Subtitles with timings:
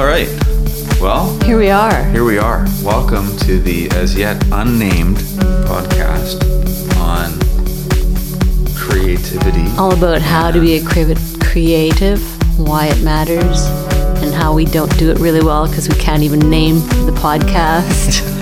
[0.00, 0.30] All right.
[0.98, 2.04] Well, Here we are.
[2.04, 2.64] here we are.
[2.82, 5.18] Welcome to the as yet unnamed
[5.68, 6.40] podcast
[6.96, 7.38] on
[8.74, 9.66] creativity.
[9.76, 12.18] All about how to be a cre- creative,
[12.58, 13.66] why it matters,
[14.22, 18.26] and how we don't do it really well because we can't even name the podcast.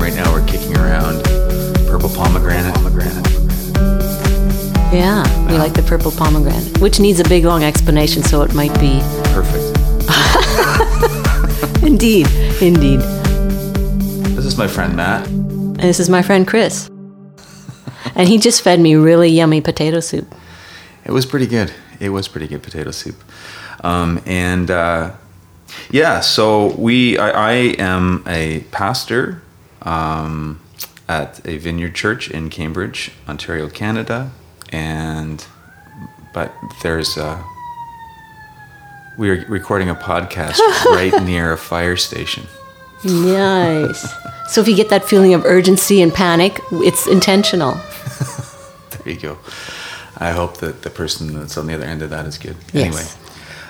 [0.00, 1.24] Right now, we're kicking around
[1.88, 2.72] purple pomegranate.
[2.74, 3.26] pomegranate.
[4.92, 5.58] yeah, we uh-huh.
[5.58, 9.00] like the purple pomegranate, which needs a big long explanation, so it might be.
[11.94, 12.26] Indeed,
[12.60, 12.98] indeed.
[14.34, 15.28] This is my friend Matte.
[15.28, 16.90] And this is my friend Kris.
[18.16, 20.26] And he just fed me really yummy potato soup.
[21.04, 21.72] It was pretty good.
[22.00, 23.14] It was pretty good potato soup.
[23.84, 25.12] Um, and uh,
[25.88, 29.40] yeah, so we, I, I am a pastor
[29.82, 30.60] um,
[31.08, 34.32] at a vineyard church in Cambridge, Ontario, Canada.
[34.70, 35.46] And,
[36.32, 37.44] but there's a,
[39.16, 42.46] we're recording a podcast right near a fire station.
[43.04, 44.06] Nice.
[44.48, 47.78] so if you get that feeling of urgency and panic, it's intentional.
[49.04, 49.38] There you go.
[50.16, 52.56] I hope that the person that's on the other end of that is good.
[52.72, 52.86] Yes.
[52.86, 53.04] Anyway,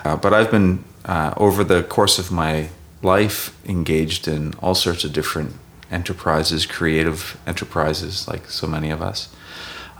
[0.05, 2.69] uh, but I've been uh, over the course of my
[3.01, 5.53] life engaged in all sorts of different
[5.91, 9.27] enterprises, creative enterprises, like so many of us.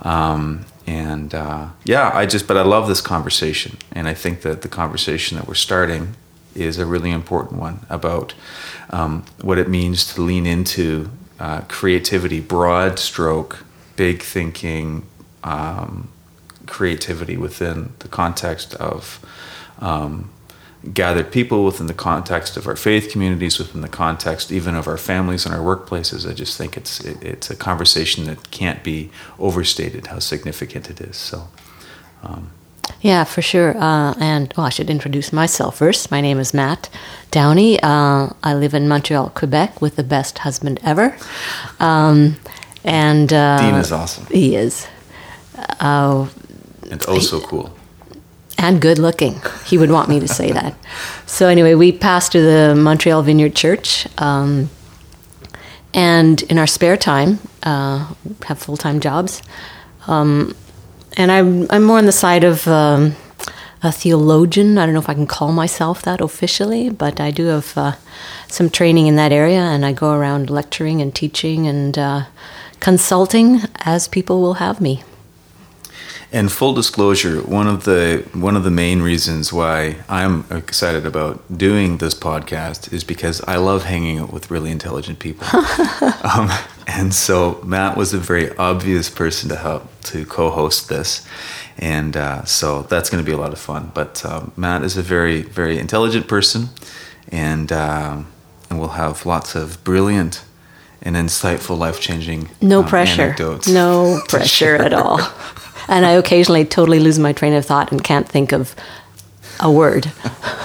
[0.04, 4.62] Um, and uh, yeah, I just, but I love this conversation, and I think that
[4.62, 6.16] the conversation that we're starting
[6.54, 8.34] is a really important one about
[8.92, 15.06] um, what it means to lean into uh, creativity, broad stroke, big thinking,
[15.44, 16.10] um,
[16.66, 19.20] creativity within the context of
[19.80, 20.30] um,
[20.94, 24.98] gathered people, within the context of our faith communities, within the context even of our
[24.98, 26.30] families and our workplaces.
[26.30, 31.02] I just think it's it, it's a conversation that can't be overstated how significant it
[31.02, 31.18] is.
[31.18, 31.48] So.
[32.24, 32.52] Um,
[33.02, 33.76] Yeah, for sure.
[33.78, 36.12] Uh, and well, I should introduce myself first.
[36.12, 36.90] My name is Matte
[37.32, 37.80] Downey.
[37.82, 41.16] Uh, I live in Montreal, Quebec, with the best husband ever.
[41.80, 42.38] Um,
[42.84, 44.88] and uh, Dean is awesome He is.
[45.80, 46.28] Uh,
[46.92, 47.70] and oh so cool.
[48.58, 49.42] And good looking.
[49.66, 50.76] He would want me to say that.
[51.26, 54.70] So anyway, we pastor the Montreal Vineyard Church, um,
[55.94, 58.14] and in our spare time, uh,
[58.46, 59.42] have full time jobs.
[60.08, 60.56] Um,
[61.18, 63.16] and I'm I'm more on the side of um,
[63.82, 64.78] a theologian.
[64.78, 67.94] I don't know if I can call myself that officially, but I do have uh,
[68.48, 72.26] some training in that area, and I go around lecturing and teaching and uh,
[72.80, 75.04] consulting as people will have me.
[76.36, 81.40] And full disclosure, one of the one of the main reasons why I'm excited about
[81.58, 85.48] doing this podcast is because I love hanging out with really intelligent people.
[86.34, 86.50] um,
[86.88, 91.26] and so Matte was a very obvious person to help to co-host this,
[91.78, 93.92] and uh, so that's going to be a lot of fun.
[93.94, 96.68] But um, Matte is a very very intelligent person,
[97.32, 98.28] and um,
[98.70, 100.44] and we'll have lots of brilliant
[101.02, 103.22] and insightful, life changing No pressure.
[103.22, 103.70] anecdotes.
[103.70, 104.82] No pressure share.
[104.82, 105.20] at all.
[105.88, 108.76] And I occasionally totally lose my train of thought and can't think of
[109.60, 110.12] a word.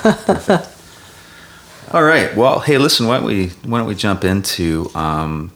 [1.92, 2.34] All right.
[2.36, 3.06] Well, hey, listen.
[3.06, 5.52] Why don't we why don't we jump into um,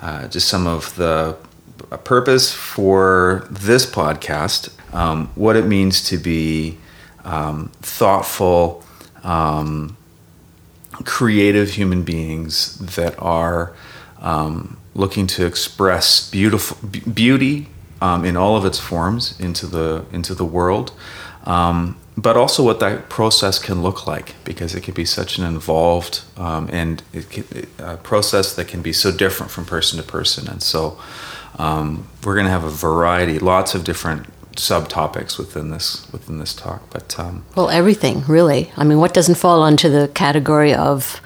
[0.00, 1.36] uh, just some of the
[2.04, 6.78] purpose for this podcast, um, what it means to be
[7.24, 8.84] um, thoughtful,
[9.22, 9.96] um,
[11.04, 13.74] creative human beings that are
[14.20, 17.68] um, looking to express beautiful beauty
[18.00, 20.92] um, in all of its forms into the into the world,
[21.44, 25.44] um, but also what that process can look like because it can be such an
[25.44, 27.44] involved um, and can,
[27.78, 30.98] a process that can be so different from person to person, and so
[31.58, 34.26] um, we're going to have a variety, lots of different
[34.56, 37.18] subtopics within this within this talk, but.
[37.18, 38.70] Um, Well, everything, really.
[38.76, 41.20] I mean, what doesn't fall onto the category of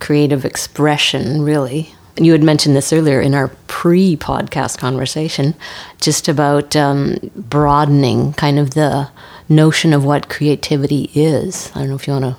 [0.00, 1.94] creative expression, really?
[2.18, 5.54] You had mentioned this earlier in our pre podcast conversation,
[6.00, 9.10] just about um, broadening kind of the
[9.48, 11.70] notion of what creativity is.
[11.74, 12.36] I don't know if you want to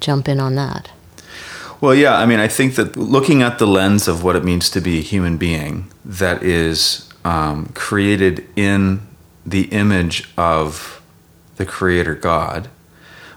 [0.00, 0.90] jump in on that.
[1.80, 4.70] Well, yeah, I mean, I think that looking at the lens of what it means
[4.70, 9.06] to be a human being that is um, created in
[9.44, 11.02] the image of
[11.56, 12.68] the Creator God,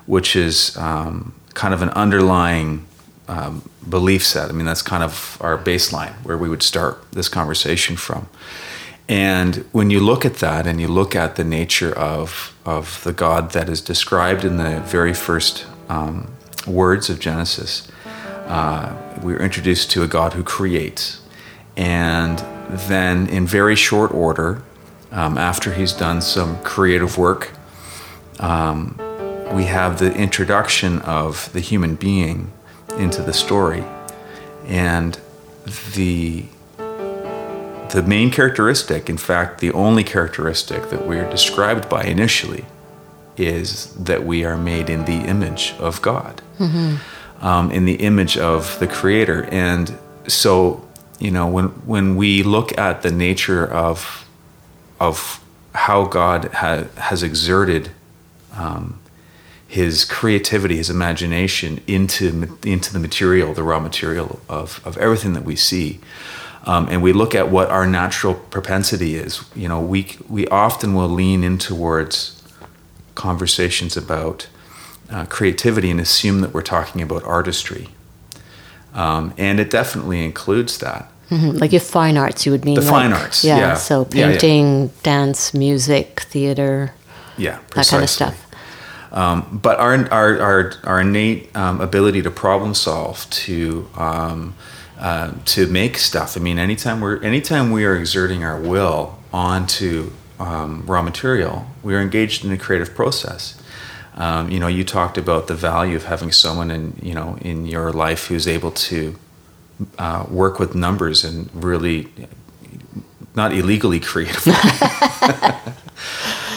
[0.06, 2.86] which is um, kind of an underlying
[3.30, 4.50] um, belief set.
[4.50, 8.28] I mean, that's kind of our baseline where we would start this conversation from.
[9.08, 13.14] And when you look at that and you look at the nature of, of the
[13.14, 16.32] God that is described in the very first um,
[16.68, 17.88] words of Genesis,
[18.46, 21.22] uh, we're introduced to a God who creates.
[21.78, 24.62] And then, in very short order,
[25.12, 27.52] um, after he's done some creative work,
[28.40, 28.96] um,
[29.54, 32.52] we have the introduction of the human being
[33.00, 33.84] into the story,
[34.68, 35.20] and
[35.96, 36.46] the
[37.92, 42.66] the main characteristic, in fact, the only characteristic that we're described by initially,
[43.36, 46.98] is that we are made in the image of God, mm-hmm.
[47.44, 49.46] um, in the image of the Creator.
[49.52, 49.98] And
[50.28, 50.88] so,
[51.20, 54.28] you know, when when we look at the nature of
[55.00, 55.44] of
[55.74, 57.90] how God ha- has exerted
[58.56, 58.99] um,
[59.70, 65.46] His creativity, His imagination into into the material, the raw material of of everything that
[65.46, 66.00] we see
[66.66, 70.94] um, and we look at what our natural propensity is, you know, we we often
[70.94, 72.44] will lean in towards
[73.16, 74.48] conversations about
[75.10, 77.90] uh, creativity and assume that we're talking about artistry,
[78.94, 81.10] um, and it definitely includes that.
[81.30, 81.58] Mm-hmm.
[81.58, 83.74] Like if fine arts, you would mean the like, fine arts, yeah, yeah.
[83.76, 84.32] So Yeah, yeah.
[84.32, 86.94] painting, dance, music, theater,
[87.38, 88.46] Yeah, that kind of stuff.
[89.12, 94.54] Um, but our, our, our, our innate um, ability to problem solve, to um,
[95.00, 96.36] uh, to make stuff.
[96.36, 101.96] I mean, anytime we're anytime we are exerting our will onto um, raw material, we
[101.96, 103.60] are engaged in a creative process.
[104.16, 107.66] Um, you know, you talked about the value of having someone in you know in
[107.66, 109.16] your life who's able to
[109.98, 112.10] uh, work with numbers and really
[113.36, 114.44] not illegally creative,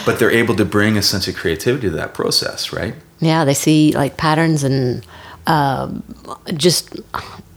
[0.05, 2.95] but they're able to bring a sense of creativity to that process, right?
[3.19, 5.05] Yeah, they see like patterns and
[5.47, 6.03] um,
[6.55, 6.99] just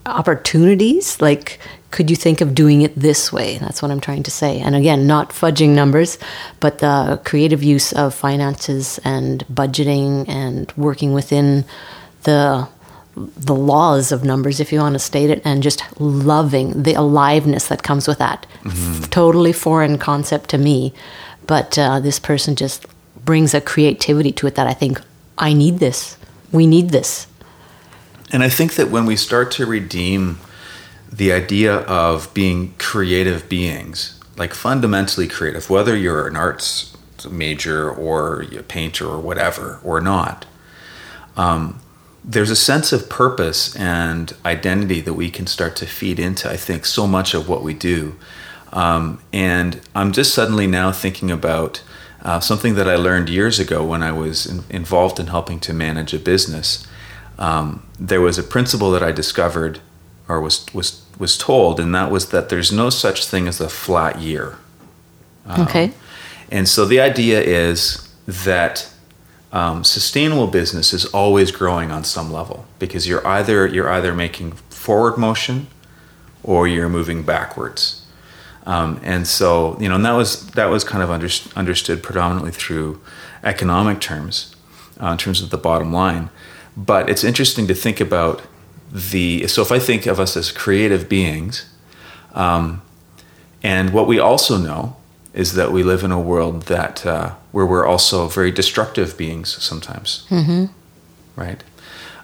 [0.06, 1.20] opportunities.
[1.20, 1.58] Like,
[1.90, 3.58] could you think of doing it this way?
[3.58, 4.60] That's what I'm trying to say.
[4.60, 6.18] And again, not fudging numbers,
[6.60, 11.64] but the creative use of finances and budgeting and working within
[12.22, 12.68] the
[13.16, 17.68] the laws of numbers, if you want to state it, and just loving the aliveness
[17.68, 18.44] that comes with that.
[18.66, 20.92] F- totally foreign concept to me,
[21.46, 22.86] but uh, this person just
[23.24, 25.00] brings a creativity to it that I think
[25.38, 26.16] I need this.
[26.52, 27.26] We need this.
[28.32, 30.38] And I think that when we start to redeem
[31.12, 36.96] the idea of being creative beings, like fundamentally creative, whether you're an arts
[37.30, 40.46] major or a painter or whatever or not,
[41.36, 41.80] um,
[42.24, 46.56] there's a sense of purpose and identity that we can start to feed into, I
[46.56, 48.16] think, so much of what we do.
[48.72, 51.82] Um, and I'm just suddenly now thinking about
[52.22, 55.72] uh, something that I learned years ago when I was in, involved in helping to
[55.72, 56.86] manage a business.
[57.38, 59.80] Um, there was a principle that I discovered
[60.28, 63.68] or was, was, was told, and that was that there's no such thing as a
[63.68, 64.56] flat year.
[65.58, 65.92] okay.
[66.50, 68.92] And so the idea is that
[69.52, 74.52] um, sustainable business is always growing on some level because you're either you're either making
[74.70, 75.68] forward motion
[76.42, 78.05] or you're moving backwards.
[78.66, 82.50] Um, and so you know, and that was that was kind of under, understood predominantly
[82.50, 83.00] through
[83.44, 84.54] economic terms,
[85.00, 86.30] uh, in terms of the bottom line.
[86.76, 88.42] But it's interesting to think about
[88.92, 89.46] the.
[89.46, 91.66] So if I think of us as creative beings,
[92.34, 92.82] um,
[93.62, 94.96] and what we also know
[95.32, 99.62] is that we live in a world that uh, where we're also very destructive beings
[99.62, 100.64] sometimes, mm-hmm.
[101.36, 101.62] right?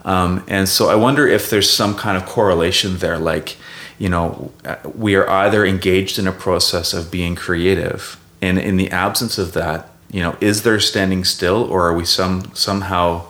[0.04, 3.56] Um, and so I wonder if there's some kind of correlation there, like
[3.98, 4.52] you know,
[4.94, 9.52] we are either engaged in a process of being creative, and in the absence of
[9.52, 13.26] that, you know, is there standing still, or are we some somehow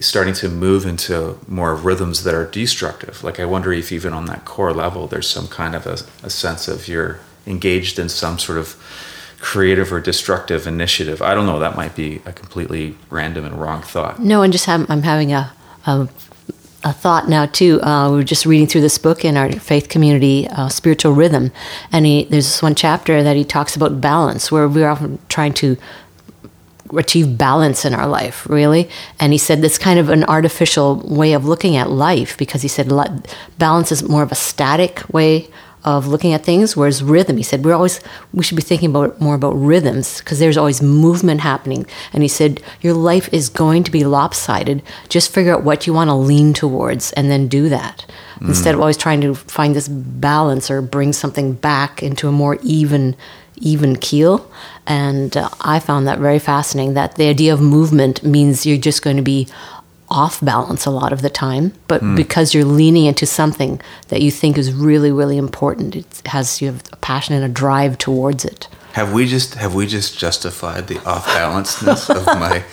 [0.00, 3.22] starting to move into more rhythms that are destructive?
[3.24, 6.30] Like I wonder if even on that core level, there's some kind of a, a
[6.30, 8.76] sense of you're engaged in some sort of
[9.38, 11.22] creative or destructive initiative.
[11.22, 11.58] I don't know.
[11.58, 14.18] That might be a completely random and wrong thought.
[14.18, 15.52] No, and just have, I'm having a,
[15.86, 16.08] a
[16.86, 17.82] a thought now too.
[17.82, 21.50] Uh, we were just reading through this book in our faith community, uh, Spiritual Rhythm,
[21.90, 25.52] and he, there's this one chapter that he talks about balance, where we're often trying
[25.54, 25.76] to
[26.96, 28.88] achieve balance in our life, really.
[29.18, 32.68] And he said this kind of an artificial way of looking at life because he
[32.68, 32.88] said
[33.58, 35.48] balance is more of a static way
[35.86, 38.00] of looking at things, whereas rhythm, he said, we're always
[38.34, 41.86] we should be thinking about more about rhythms because there's always movement happening.
[42.12, 44.82] And he said, your life is going to be lopsided.
[45.08, 48.04] Just figure out what you want to lean towards and then do that.
[48.40, 52.58] Instead of always trying to find this balance or bring something back into a more
[52.62, 53.16] even
[53.58, 54.50] even keel.
[54.86, 56.94] And uh, I found that very fascinating.
[56.94, 59.48] That the idea of movement means you're just going to be
[60.08, 64.30] off balance a lot of the time, but because you're leaning into something that you
[64.30, 68.44] think is really, really important, it has you have a passion and a drive towards
[68.44, 68.68] it.
[68.92, 72.64] Have we just have we just justified the off balancedness of my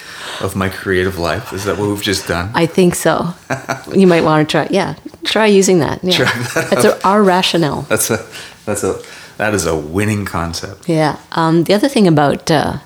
[0.42, 1.52] of my creative life?
[1.52, 2.50] Is that what we've just done?
[2.54, 3.34] I think so.
[3.94, 6.02] you might want to try, yeah, try using that.
[6.04, 7.82] Yeah, Try that that's our, our rationale.
[7.84, 8.26] That's a
[8.66, 9.02] that's a
[9.38, 10.88] that is a winning concept.
[10.88, 11.18] Yeah.
[11.34, 12.78] Um, the other thing about uh,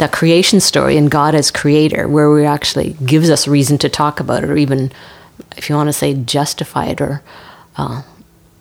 [0.00, 4.18] that creation story and God as creator, where we actually gives us reason to talk
[4.18, 4.90] about it, or even
[5.56, 7.22] if you want to say justify it, or
[7.76, 8.02] uh,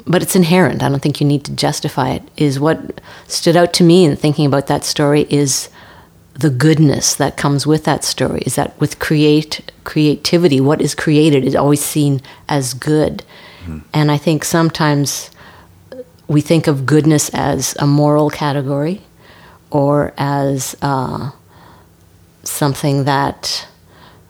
[0.05, 0.83] but it's inherent.
[0.83, 2.23] I don't think you need to justify it.
[2.35, 5.69] Is what stood out to me in thinking about that story is
[6.33, 8.41] the goodness that comes with that story.
[8.45, 13.23] Is that with create creativity, what is created is always seen as good,
[13.61, 13.79] mm-hmm.
[13.93, 15.31] and I think sometimes
[16.27, 19.01] we think of goodness as a moral category
[19.71, 21.31] or as uh,
[22.43, 23.67] something that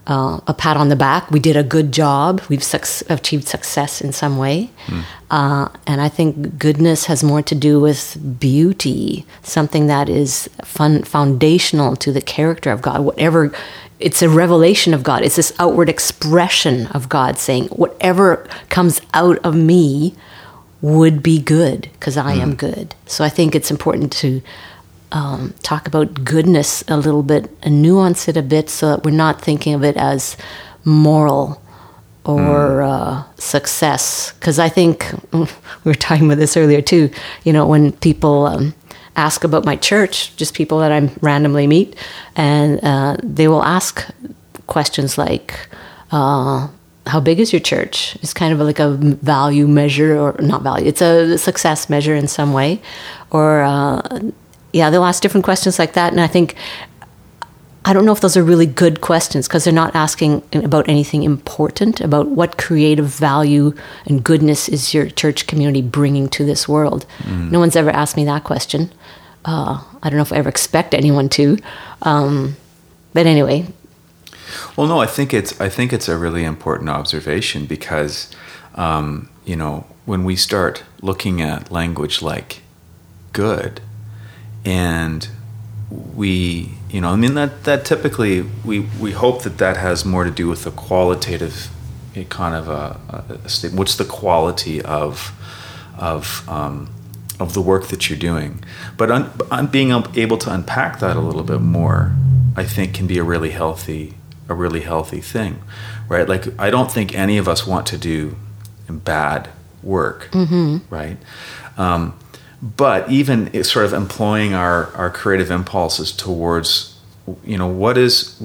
[0.09, 1.29] uh, a pat on the back.
[1.29, 2.41] We did a good job.
[2.49, 4.71] We've su- achieved success in some way.
[4.87, 5.03] Mm.
[5.29, 11.03] Uh, and I think goodness has more to do with beauty, something that is fun,
[11.03, 13.01] foundational to the character of God.
[13.01, 13.53] Whatever,
[13.99, 15.23] it's a revelation of God.
[15.23, 20.15] It's this outward expression of God saying, whatever comes out of me
[20.81, 22.41] would be good because I mm.
[22.41, 22.95] am good.
[23.05, 24.41] So I think it's important to
[25.11, 29.11] um, talk about goodness a little bit and nuance it a bit so that we're
[29.11, 30.37] not thinking of it as
[30.85, 31.61] moral
[32.25, 32.89] or mm.
[32.89, 34.33] uh, success.
[34.33, 35.47] Because I think we
[35.83, 37.09] were talking about this earlier too.
[37.43, 38.75] You know, when people um,
[39.15, 41.95] ask about my church, just people that I randomly meet,
[42.35, 44.07] and uh, they will ask
[44.67, 45.67] questions like,
[46.11, 46.67] uh,
[47.07, 48.15] how big is your church?
[48.21, 50.87] It's kind of like a value measure, or not value.
[50.87, 52.79] It's a success measure in some way,
[53.31, 54.01] or uh,
[54.73, 56.11] yeah, they'll ask different questions like that.
[56.11, 56.55] And I think,
[57.85, 61.23] I don't know if those are really good questions because they're not asking about anything
[61.23, 63.73] important, about what creative value
[64.05, 67.05] and goodness is your church community bringing to this world.
[67.19, 67.51] Mm.
[67.51, 68.91] No one's ever asked me that question.
[69.45, 71.57] Uh, I don't know if I ever expect anyone to.
[72.01, 72.57] Um,
[73.13, 73.65] but anyway.
[74.75, 78.33] Well, no, I think it's I think it's a really important observation because,
[78.75, 82.61] um, you know, when we start looking at language like
[83.31, 83.81] good,
[84.65, 85.29] and
[86.15, 90.23] we you know i mean that that typically we we hope that that has more
[90.23, 91.69] to do with the qualitative
[92.15, 95.33] eh, kind of a, a state what's the quality of
[95.97, 96.89] of um,
[97.39, 98.63] of the work that you're doing.
[98.97, 102.13] But on, on being able to unpack that a little bit more
[102.55, 104.15] i think can be a really healthy
[104.49, 105.61] a really healthy thing
[106.07, 106.27] right?
[106.27, 108.35] Like i don't think any of us want to do
[108.89, 109.49] bad
[109.83, 110.77] work mm-hmm.
[110.93, 111.17] right?
[111.77, 112.17] Um,
[112.61, 116.97] but even sort of employing our, our creative impulses towards
[117.43, 118.41] you know what is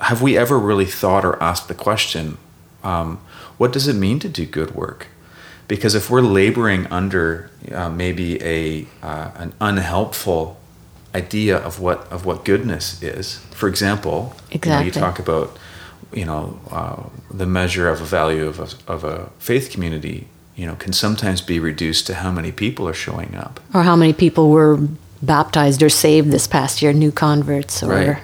[0.00, 2.36] have we ever really thought or asked the question
[2.82, 3.18] um,
[3.58, 5.06] what does it mean to do good work
[5.68, 10.60] because if we're laboring under uh, maybe a uh, an unhelpful
[11.14, 14.70] idea of what of what goodness is for example exactly.
[14.70, 15.56] you, know, you talk about
[16.12, 20.66] you know uh, the measure of a value of a, of a faith community you
[20.66, 23.60] know, can sometimes be reduced to how many people are showing up.
[23.72, 24.78] Or how many people were
[25.22, 28.22] baptized or saved this past year, new converts or right.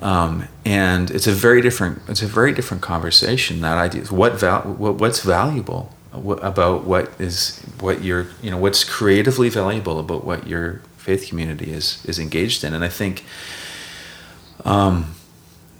[0.00, 4.62] Um, and it's a very different it's a very different conversation that idea what val-
[4.62, 10.46] what, what's valuable about what is what you're you know what's creatively valuable about what
[10.46, 13.24] your faith community is is engaged in and I think
[14.66, 15.14] um,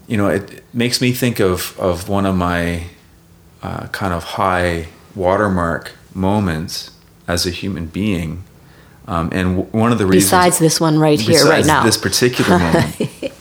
[0.07, 2.85] you know it, it makes me think of of one of my
[3.63, 6.93] uh, kind of high watermark moments
[7.27, 8.45] as a human being.
[9.09, 10.31] Um, and w- one of the reasons.
[10.31, 11.83] Besides this one right here, right now.
[11.83, 13.33] This particular moment.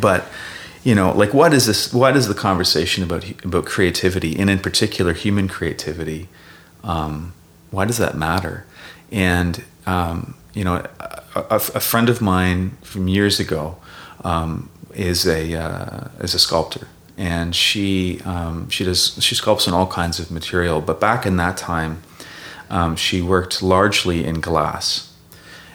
[0.00, 0.26] but,
[0.84, 1.92] you know, like what is this?
[1.92, 6.28] What is the conversation about, about creativity and in particular human creativity?
[6.84, 7.34] Um,
[7.70, 8.64] why does that matter?
[9.10, 13.76] And, um, you know, a, a, a, friend of mine from years ago
[14.22, 16.86] um, is a, uh, is a sculptor
[17.18, 20.80] and she um, she does she sculpts in all kinds of material.
[20.80, 22.02] But back in that time,
[22.70, 25.12] um, she worked largely in glass,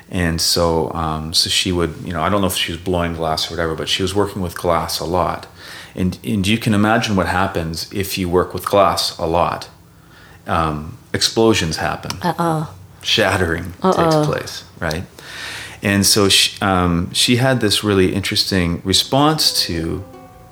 [0.10, 3.14] and so um, so she would you know I don't know if she was blowing
[3.14, 5.46] glass or whatever, but she was working with glass a lot,
[5.94, 9.70] and and you can imagine what happens if you work with glass a lot.
[10.48, 12.18] Um, explosions happen.
[12.22, 12.74] Uh-oh.
[13.02, 13.92] Shattering Uh-oh.
[13.92, 15.04] takes place, right?
[15.82, 20.04] And so she, um, she had this really interesting response to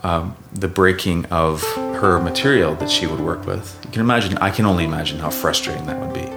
[0.03, 3.79] um, the breaking of her material that she would work with.
[3.85, 6.27] You can imagine, I can only imagine how frustrating that would be.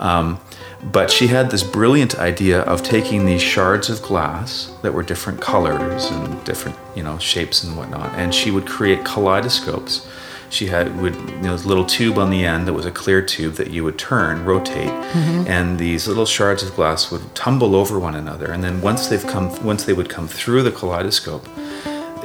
[0.00, 0.40] Um,
[0.82, 5.40] but she had this brilliant idea of taking these shards of glass that were different
[5.40, 10.08] colors and different, you know, shapes and whatnot, and she would create kaleidoscopes.
[10.50, 13.20] She had would you know, this little tube on the end that was a clear
[13.20, 15.46] tube that you would turn, rotate, mm-hmm.
[15.46, 18.50] and these little shards of glass would tumble over one another.
[18.52, 21.46] And then once they've come, once they would come through the kaleidoscope,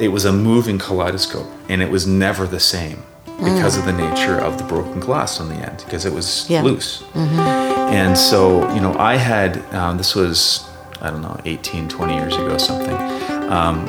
[0.00, 3.02] it was a moving kaleidoscope and it was never the same
[3.38, 3.80] because mm.
[3.80, 6.62] of the nature of the broken glass on the end because it was yeah.
[6.62, 7.38] loose mm-hmm.
[7.38, 10.68] and so you know i had um, this was
[11.00, 12.94] i don't know 18 20 years ago something
[13.50, 13.86] um,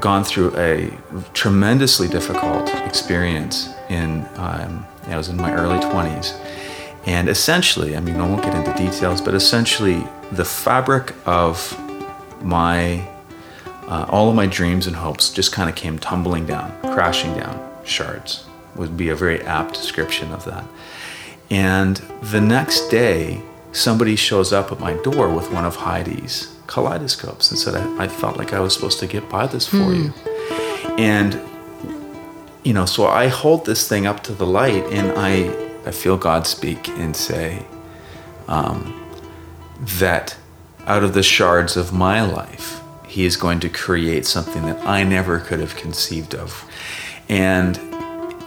[0.00, 0.90] gone through a
[1.32, 6.38] tremendously difficult experience in, um, I was in my early 20s.
[7.06, 11.74] And essentially, I mean, I won't get into details, but essentially, the fabric of
[12.42, 13.08] my,
[13.88, 17.58] uh, all of my dreams and hopes just kind of came tumbling down, crashing down,
[17.84, 18.44] shards
[18.76, 20.64] would be a very apt description of that.
[21.50, 23.42] And the next day,
[23.72, 28.08] somebody shows up at my door with one of Heidi's kaleidoscopes and said, I, I
[28.08, 30.12] felt like I was supposed to get by this for you.
[30.98, 31.40] And,
[32.62, 35.48] you know, so I hold this thing up to the light and I,
[35.86, 37.64] I feel God speak and say
[38.46, 38.94] um,
[39.80, 40.36] that
[40.86, 45.02] out of the shards of my life, He is going to create something that I
[45.02, 46.64] never could have conceived of.
[47.28, 47.78] And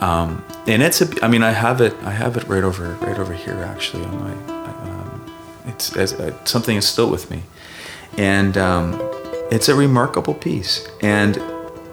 [0.02, 3.20] um, and it's a, I mean, I have it, I have it right over, right
[3.20, 4.54] over here actually on my,
[4.84, 5.36] um,
[5.68, 7.44] it's, as, uh, something is still with me.
[8.18, 9.00] And um,
[9.52, 10.88] it's a remarkable piece.
[11.02, 11.38] And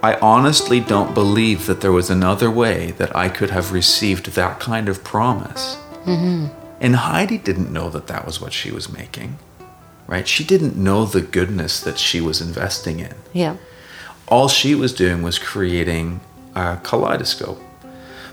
[0.03, 4.59] I honestly don't believe that there was another way that I could have received that
[4.59, 5.77] kind of promise.
[6.81, 9.39] And Heidi didn't know that that was what she was making,
[10.09, 10.27] right?
[10.27, 13.15] She didn't know the goodness that she was investing in.
[13.33, 13.57] Yeah.
[14.27, 16.21] All she was doing was creating
[16.57, 17.61] a kaleidoscope.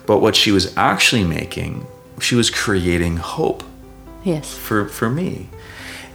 [0.08, 1.86] But what she was actually making,
[2.20, 3.64] she was creating hope
[4.24, 4.52] Yes.
[4.58, 5.50] for, for me.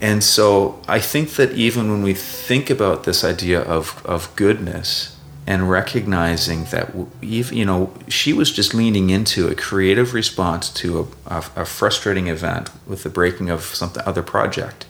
[0.00, 5.16] And so I think that even when we think about this idea of, of goodness
[5.46, 10.70] and recognizing that, w- ev- you know, she was just leaning into a creative response
[10.70, 14.86] to a, a, a frustrating event with the breaking of some other project,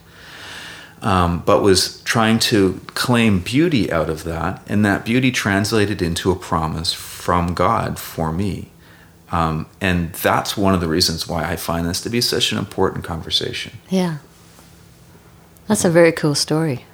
[1.02, 6.30] um, but was trying to claim beauty out of that, and that beauty translated into
[6.30, 8.70] a promise from God for me.
[9.32, 12.58] Um, and that's one of the reasons why I find this to be such an
[12.58, 13.78] important conversation.
[13.88, 14.18] Yeah.
[15.68, 16.84] That's a very cool story.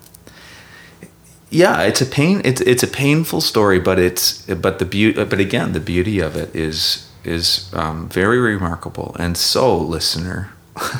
[1.50, 5.38] yeah it's a pain it's it's a painful story but it's but the beauty but
[5.38, 10.50] again the beauty of it is is um, very remarkable and so listener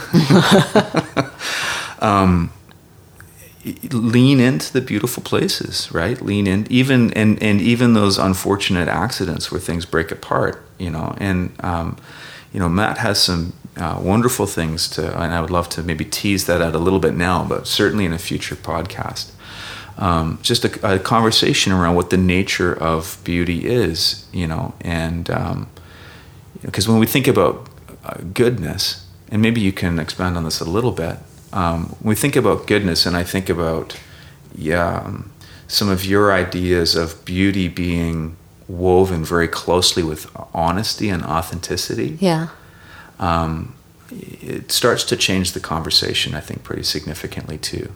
[2.01, 2.51] um,
[3.91, 6.21] lean into the beautiful places right?
[6.21, 11.15] Lean in even and and even those unfortunate accidents where things break apart you know
[11.19, 11.97] and um,
[12.53, 16.05] you know Matte has some uh, wonderful things to and i would love to maybe
[16.05, 19.33] tease that out a little bit now but certainly in a future podcast.
[19.99, 25.25] Um, just a, a conversation around what the nature of beauty is you know and
[26.63, 27.69] because when we think about
[28.05, 31.19] uh, goodness and maybe you can expand on this a little bit
[31.59, 33.88] um, when we think about goodness and i think about
[34.71, 35.31] yeah um,
[35.69, 38.37] some of your ideas of beauty being
[38.69, 40.23] woven very closely with
[40.55, 42.49] honesty and authenticity Yeah.
[43.29, 43.75] um,
[44.55, 47.88] it starts to change the conversation i think pretty significantly too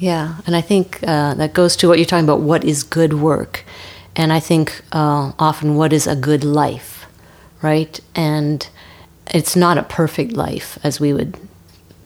[0.00, 2.40] Yeah, and I think uh, that goes to what you're talking about.
[2.52, 3.64] What is good work?
[4.14, 6.90] And I think uh, often what is a good life,
[7.62, 8.00] right?
[8.14, 8.58] And
[9.34, 11.34] it's not a perfect life, as we would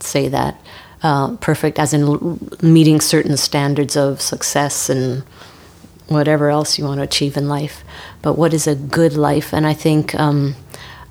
[0.01, 0.55] say that.
[1.03, 5.23] Uh, perfect, as in l- meeting certain standards of success and
[6.07, 7.83] whatever else you want to achieve in life.
[8.23, 9.53] But what is a good life?
[9.53, 10.55] And I think, um,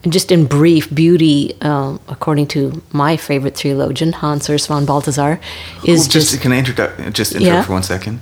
[0.07, 5.39] just in brief, beauty, uh, according to my favorite theologian, Hans Urs von Balthasar,
[5.83, 7.63] is Ooh, just can I interrupt just interrupt Yeah.
[7.63, 8.19] for one second?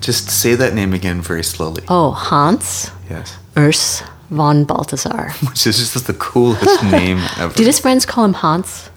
[0.00, 1.82] Just say that name again very slowly.
[1.88, 3.36] Oh, Hans Yes.
[3.56, 5.32] Urs von Balthasar.
[5.50, 7.52] Which is just the coolest name ever.
[7.54, 8.90] Did his friends call him Hans?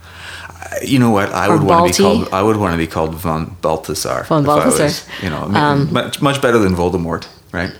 [0.83, 1.31] You know what?
[1.31, 2.29] I would want to be called.
[2.33, 4.23] I would want to be called von Balthasar.
[4.25, 4.83] Von Balthasar.
[4.83, 7.73] was, you know, mean, much much better than Voldemort, right?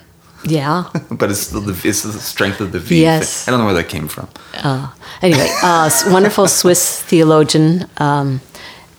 [0.45, 0.89] Yeah.
[1.12, 3.01] but it's still the it's the strength of the V.
[3.01, 3.45] Yes.
[3.45, 3.53] thing.
[3.53, 4.29] I don't know where that came from.
[4.55, 8.41] Uh, anyway, uh, wonderful Swiss theologian, um,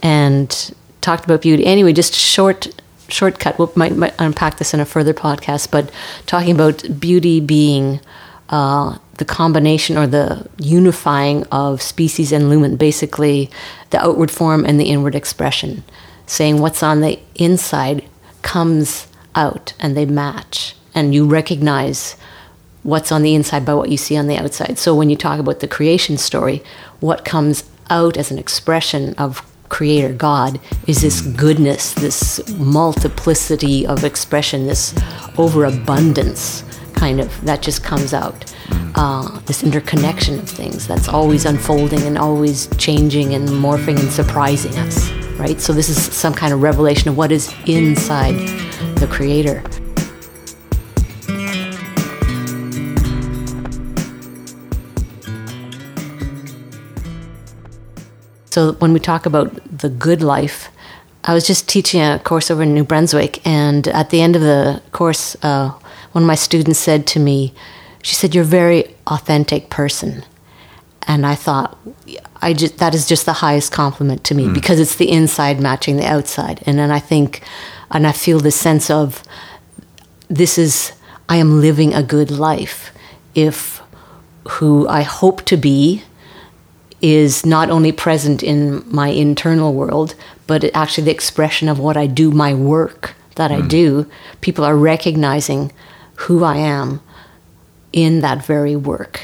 [0.03, 1.65] and talked about beauty.
[1.65, 2.69] Anyway, just short
[3.09, 3.59] shortcut.
[3.59, 5.91] We might, might unpack this in a further podcast, but
[6.27, 8.01] talking about beauty being
[8.51, 13.51] uh, the combination or the unifying of species and lumen, basically
[13.91, 15.85] the outward form and the inward expression,
[16.27, 18.05] saying what's on the inside
[18.43, 22.17] comes out and they match, and you recognize
[22.83, 24.79] what's on the inside by what you see on the outside.
[24.79, 26.63] So when you talk about the creation story,
[27.01, 34.05] what comes out as an expression of creator God is this goodness, this multiplicity of
[34.05, 34.95] expression, this
[35.37, 36.65] overabundance
[36.99, 38.45] kind of that just comes out.
[38.97, 44.77] Uh, this interconnection of things that's always unfolding and always changing and morphing and surprising
[44.79, 45.09] us,
[45.39, 45.61] right?
[45.61, 48.35] So this is some kind of revelation of what is inside
[48.97, 49.63] the creator.
[58.51, 60.71] So when we talk about the good life,
[61.23, 64.43] I was just teaching a course over in New Brunswick, and at the end of
[64.43, 65.71] the course, uh,
[66.19, 67.55] one of my students said to me,
[68.03, 70.25] she said, "You're a very authentic person,"
[71.07, 71.79] and I thought,
[72.43, 74.53] I just that is just the highest compliment to me Hmm.
[74.53, 77.43] because it's the inside matching the outside, and then I think,
[77.93, 79.23] and I feel this sense of
[80.29, 80.91] this is
[81.29, 82.91] I am living a good life
[83.37, 83.81] if
[84.59, 86.03] who I hope to be
[87.01, 90.17] is not only present in my internal world,
[90.49, 94.07] but actually the expression of what I do, my work that I do.
[94.41, 95.71] People are recognizing
[96.19, 97.01] who I am
[97.93, 99.21] in that very work.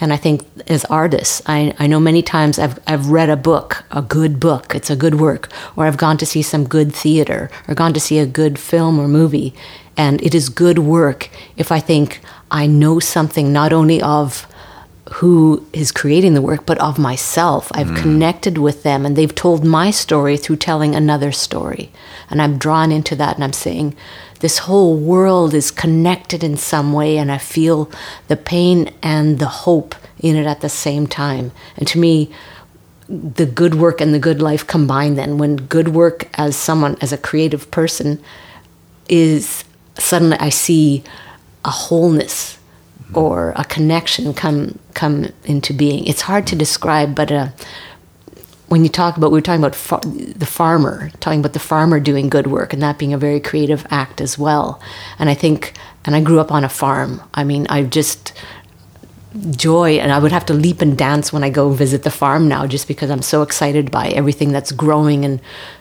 [0.00, 3.84] And I think as artists, I, I know many times I've, I've read a book,
[3.90, 7.50] a good book, it's a good work, or I've gone to see some good theater,
[7.66, 9.52] or gone to see a good film or movie.
[9.96, 12.20] And it is good work if I think
[12.52, 14.46] I know something not only of
[15.14, 17.72] who is creating the work, but of myself.
[17.74, 17.96] I've mm.
[17.96, 21.90] connected with them and they've told my story through telling another story.
[22.30, 23.96] And I'm drawn into that and I'm saying,
[24.40, 27.90] this whole world is connected in some way, and I feel
[28.28, 31.52] the pain and the hope in it at the same time.
[31.76, 32.30] And to me,
[33.08, 37.10] the good work and the good life combine then when good work as someone as
[37.10, 38.22] a creative person
[39.08, 39.64] is
[39.96, 41.02] suddenly I see
[41.64, 42.58] a wholeness
[43.14, 46.06] or a connection come come into being.
[46.06, 47.48] It's hard to describe, but uh,
[48.68, 51.98] when you talk about we were talking about fa- the farmer, talking about the farmer
[51.98, 54.80] doing good work and that being a very creative act as well.
[55.18, 57.22] And I think, and I grew up on a farm.
[57.34, 58.32] I mean, I just
[59.50, 62.48] joy and I would have to leap and dance when I go visit the farm
[62.48, 65.40] now just because I'm so excited by everything that's growing and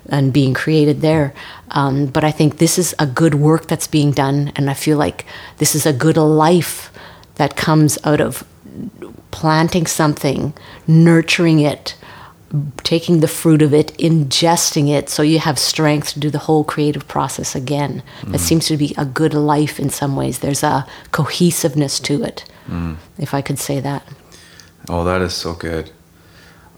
[0.10, 1.34] and being created there.
[1.72, 4.98] Um, but I think this is a good work that's being done and I feel
[4.98, 5.26] like
[5.58, 6.92] this is a good life
[7.36, 8.44] that comes out of
[9.32, 10.54] planting something,
[10.88, 11.96] nurturing it,
[12.84, 16.64] taking the fruit of it, ingesting it, so you have strength to do the whole
[16.64, 18.02] creative process again.
[18.34, 20.40] It seems to be a good life in some ways.
[20.40, 22.46] There's a cohesiveness to it,
[23.18, 24.08] if I could say that.
[24.90, 25.92] Oh, that is so good.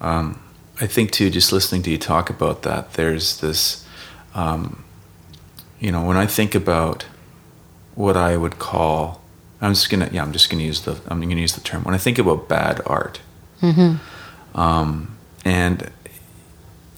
[0.02, 0.42] Um,
[0.82, 3.86] I think too, just listening to you talk about that, there's this,
[4.34, 4.84] um,
[5.80, 7.06] you know, when I think about
[7.96, 9.22] what I would call,
[9.62, 11.84] I'm just gonna, yeah, I'm just gonna use the, I'm gonna use the term.
[11.84, 13.20] When I think about bad art,
[14.56, 15.18] um,
[15.50, 15.92] and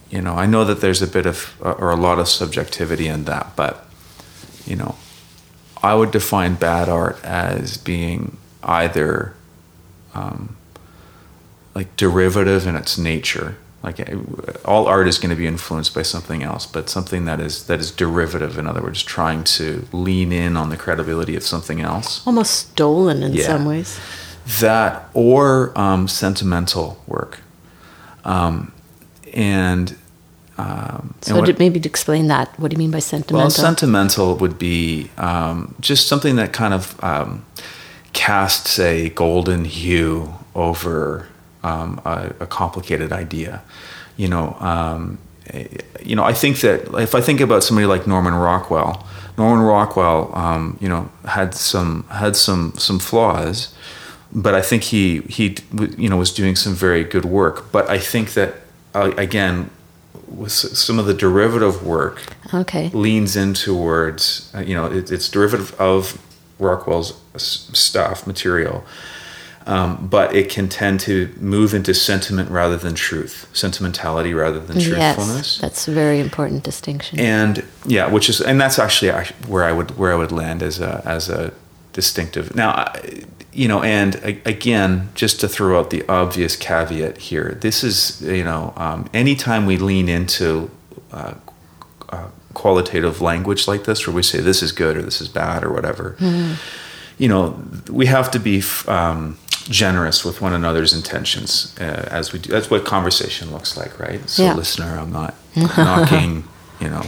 [0.09, 3.23] you know, I know that there's a bit of, or a lot of subjectivity in
[3.25, 3.73] that, but
[4.65, 4.95] you know,
[5.81, 9.33] I would define bad art as being either
[10.13, 10.57] um,
[11.73, 13.55] like derivative in its nature.
[13.83, 13.97] Like
[14.65, 17.79] all art is going to be influenced by something else, but something that is that
[17.79, 18.59] is derivative.
[18.59, 22.21] In other words, trying to lean in on the credibility of something else.
[22.27, 23.45] Almost stolen in Yeah.
[23.47, 23.97] some ways.
[24.59, 27.39] That or um, sentimental work,
[28.25, 28.71] um,
[29.33, 29.95] and
[30.57, 33.37] um, So what- maybe to explain that, what do you mean by sentimental?
[33.37, 37.43] well, sentimental would be um, just something that kind of um,
[38.13, 41.27] casts a golden hue over
[41.63, 43.61] um, a, a complicated idea.
[44.17, 45.67] You know, um, eh,
[46.03, 46.23] you know.
[46.23, 49.05] I think that if I think about somebody like Norman Rockwell,
[49.37, 53.73] Norman Rockwell, um, you know, had some had some some flaws,
[54.33, 55.57] but I think he he
[55.97, 57.71] you know was doing some very good work.
[57.71, 58.55] But I think that
[58.93, 59.69] uh, again,
[60.27, 62.21] with some of the derivative work
[62.53, 62.89] okay.
[62.89, 66.21] leans in towards uh, you know it, it's derivative of
[66.59, 68.83] Rockwell's stuff material,
[69.65, 74.79] um, but it can tend to move into sentiment rather than truth, sentimentality rather than
[74.79, 75.55] truthfulness.
[75.55, 77.19] Yes, that's a very important distinction.
[77.19, 79.11] and yeah, which is and that's actually
[79.47, 81.53] where I would where I would land as a as a
[81.93, 82.55] distinctive.
[82.55, 82.91] Now,
[83.53, 88.43] you know, and again, just to throw out the obvious caveat here, this is you
[88.43, 90.69] know, um, anytime we lean into
[91.11, 91.33] uh,
[92.09, 95.63] uh, qualitative language like this, where we say this is good or this is bad
[95.63, 96.15] or whatever,
[97.17, 99.37] you know, we have to be f- um,
[99.69, 102.49] generous with one another's intentions uh, as we do.
[102.51, 104.27] That's what conversation looks like, right?
[104.29, 104.53] So, Yeah.
[104.55, 106.45] listener, I'm not knocking,
[106.79, 107.03] you know,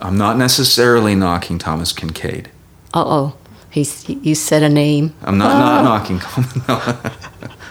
[0.00, 2.46] I'm not necessarily knocking Thomas Kinkade.
[2.94, 3.36] Uh oh,
[3.76, 5.14] he's you said a name.
[5.22, 5.84] I'm not not oh.
[5.84, 6.18] knocking.
[6.68, 6.74] no.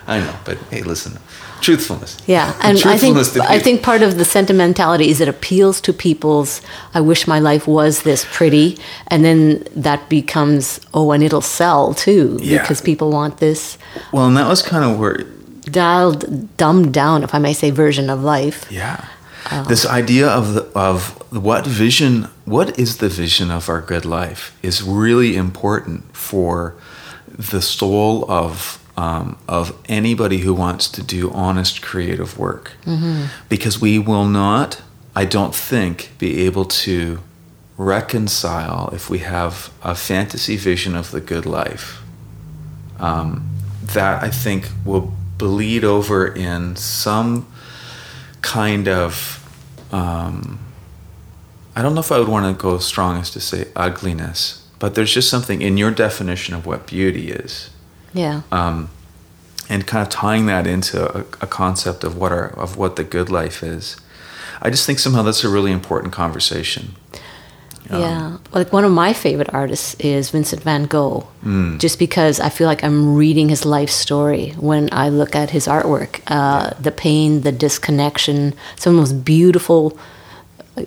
[0.07, 1.17] I know, but hey, listen,
[1.61, 2.21] truthfulness.
[2.27, 6.61] Yeah, and I think I think part of the sentimentality is it appeals to people's.
[6.93, 11.95] I wish my life was this pretty, and then that becomes oh, and it'll sell
[11.95, 12.61] too Yeah.
[12.61, 13.77] because people want this
[14.11, 15.25] Well, and that was kind of where
[15.71, 18.71] dialed, dumbed down, if I may say, version of life.
[18.71, 19.05] Yeah.
[19.67, 24.57] This idea of the, of what vision, what is the vision of our good life,
[24.63, 26.75] is really important for
[27.27, 32.71] the soul of um, of anybody who wants to do honest creative work,
[33.49, 34.81] because we will not
[35.15, 37.19] I don't think, be able to
[37.77, 42.01] reconcile if we have a fantasy vision of the good life.
[42.99, 43.49] Um,
[43.81, 47.47] that I think will bleed over in some
[48.45, 49.41] kind of.
[49.91, 50.59] Um,
[51.75, 54.65] I don't know if I would want to go as strong as to say ugliness,
[54.79, 57.69] but there's just something in your definition of what beauty is.
[58.13, 58.43] Yeah.
[58.51, 58.89] Um,
[59.67, 63.03] and kind of tying that into a, a, concept of what our of what the
[63.03, 63.97] good life is.
[64.61, 66.95] I just think somehow that's a really important conversation.
[67.89, 71.79] Um, yeah, like one of my favorite artists is Vincent Van Gogh, mm.
[71.79, 75.67] just because I feel like I'm reading his life story when I look at his
[75.67, 76.21] artwork.
[76.27, 79.97] Uh, the pain, the disconnection, some of the most beautiful.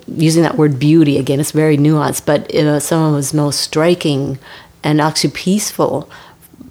[0.07, 4.37] Using that word beauty again, it's very nuanced, but uh, some of his most striking
[4.83, 6.09] and actually peaceful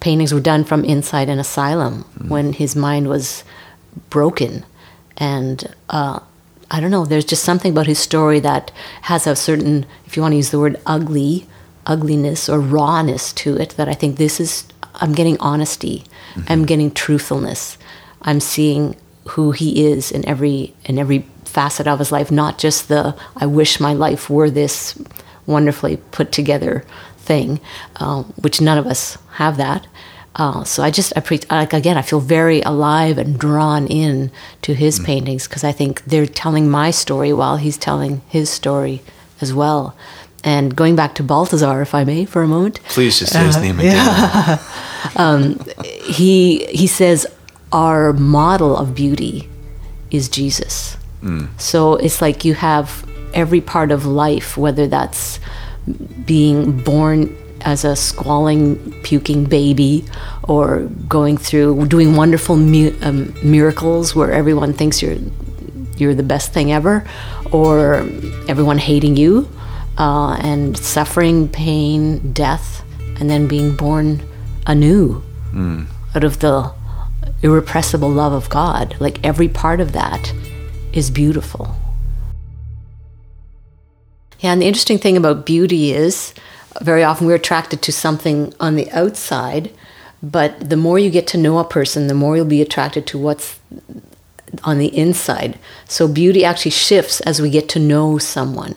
[0.01, 2.29] paintings were done from inside an asylum mm.
[2.29, 3.45] when his mind was
[4.11, 4.65] broken.
[5.17, 6.21] And uh,
[6.71, 8.71] I don't know, there's just something about his story that
[9.03, 11.47] has a certain, if you want to use the word ugly,
[11.87, 14.65] ugliness or rawness to it that I think this is,
[14.97, 16.05] I'm getting honesty,
[16.35, 16.43] mm-hmm.
[16.49, 17.79] I'm getting truthfulness,
[18.23, 18.97] I'm seeing
[19.29, 23.47] who he is in every in every facet of his life, not just the I
[23.47, 24.99] wish my life were this
[25.47, 26.85] wonderfully put together
[27.17, 27.61] thing,
[27.97, 29.87] uh, which none of us have that.
[30.39, 34.31] Uh, so I just, I pre- like again, I feel very alive and drawn in
[34.63, 35.05] to his mm.
[35.05, 39.03] paintings because I think they're telling my story while he's telling his story
[39.41, 39.97] as well.
[40.45, 42.81] And going back to Balthasar, if I may, for a moment.
[42.85, 43.97] Please just say uh, his name again.
[43.97, 44.63] Yeah.
[45.17, 45.61] um,
[46.05, 47.27] he he says
[47.73, 49.49] our model of beauty
[50.13, 50.97] is Jesus.
[51.23, 51.49] Mm.
[51.61, 55.41] So it's like you have every part of life, whether that's
[56.25, 60.05] being born as a squalling, puking baby,
[60.45, 65.17] or going through doing wonderful um, miracles where everyone thinks you're
[65.97, 67.05] you're the best thing ever,
[67.53, 67.97] or
[68.49, 69.49] everyone hating you,
[69.99, 72.85] uh, and suffering, pain, death,
[73.19, 74.23] and then being born
[74.67, 75.87] anew mm.
[76.15, 76.73] out of the
[77.43, 78.97] irrepressible love of God.
[79.01, 80.33] Like every part of that
[80.93, 81.75] is beautiful.
[84.41, 86.33] Yeah, and the interesting thing about beauty is
[86.83, 89.71] very often we're attracted to something on the outside,
[90.23, 93.19] but the more you get to know a person, the more you'll be attracted to
[93.19, 93.59] what's
[94.65, 95.59] on the inside.
[95.87, 98.75] So beauty actually shifts as we get to know someone.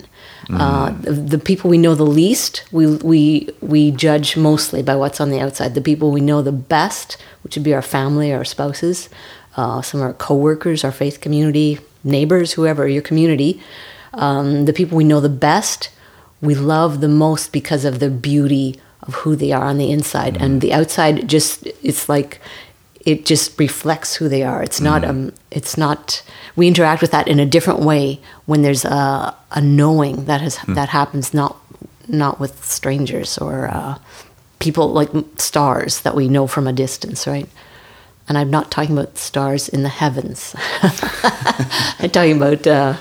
[0.47, 0.60] Mm.
[0.60, 5.21] Uh, the, the, people we know the least, we, we, we judge mostly by what's
[5.21, 5.75] on the outside.
[5.75, 9.08] The people we know the best, which would be our family, our spouses,
[9.56, 13.62] uh, some of our coworkers, our faith community, neighbors, whoever, your community,
[14.13, 15.89] um, the people we know the best,
[16.41, 20.36] we love the most because of the beauty of who they are on the inside,
[20.36, 20.41] mm.
[20.41, 22.39] and the outside just it's like
[23.06, 24.62] it just reflects who they are.
[24.62, 24.86] It's mm.
[24.86, 26.23] not um, it's not.
[26.56, 30.58] We interact with that in a different way when there's a a knowing that has
[30.58, 30.75] mm.
[30.75, 31.58] that happens not
[32.08, 33.97] not with strangers or uh,
[34.60, 37.47] people like stars that we know from a distance, right?
[38.27, 40.56] And I'm not talking about stars in the heavens.
[41.99, 42.65] I'm talking about.
[42.65, 42.97] Uh,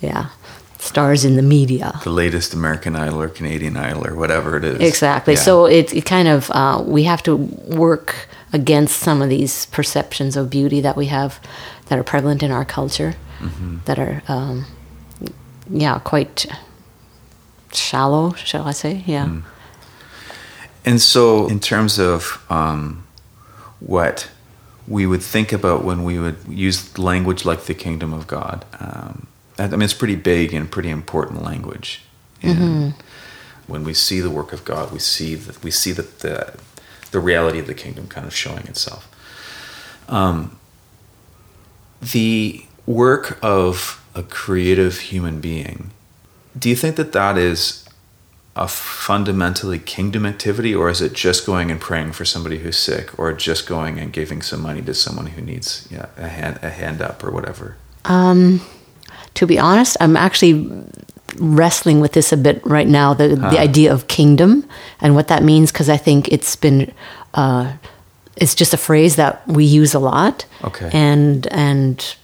[0.00, 0.28] yeah,
[0.86, 2.00] stars in the media.
[2.04, 4.80] The latest American Idol or Canadian Idol or whatever it is.
[4.80, 5.34] Exactly.
[5.34, 5.40] Yeah.
[5.40, 10.36] So it, it kind of, uh, we have to work against some of these perceptions
[10.36, 11.40] of beauty that we have
[11.86, 13.78] that are prevalent in our culture, mm-hmm.
[13.84, 14.66] that are, um,
[15.68, 16.46] yeah, quite
[17.72, 19.02] shallow, shall I say?
[19.06, 19.26] Yeah.
[19.26, 19.42] Mm.
[20.84, 23.04] And so, in terms of um,
[23.80, 24.30] what
[24.86, 29.26] we would think about when we would use language like the kingdom of God, um,
[29.58, 32.02] I mean, it's pretty big and pretty important language.
[32.42, 33.00] And mm-hmm.
[33.66, 36.58] when we see the work of God, we see that we see that the
[37.10, 39.08] the reality of the kingdom kind of showing itself.
[40.08, 40.58] Um,
[42.00, 45.90] the work of a creative human being.
[46.58, 47.86] Do you think that that is
[48.54, 53.18] a fundamentally kingdom activity, or is it just going and praying for somebody who's sick,
[53.18, 56.70] or just going and giving some money to someone who needs yeah, a hand a
[56.70, 57.76] hand up or whatever?
[58.06, 58.62] Um,
[59.36, 60.68] to be honest, I'm actually
[61.38, 63.50] wrestling with this a bit right now the, huh.
[63.50, 64.66] the idea of kingdom
[65.00, 66.92] and what that means because I think it's been.
[67.34, 67.76] Uh,
[68.36, 70.44] it's just a phrase that we use a lot.
[70.62, 70.90] Okay.
[70.92, 72.16] And and